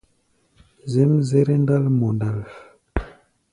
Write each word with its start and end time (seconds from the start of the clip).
Zɛ́mzɛ́rɛ́ 0.91 1.57
ndál 1.63 1.85
mɔ 1.97 2.07
ndǎl. 2.15 2.39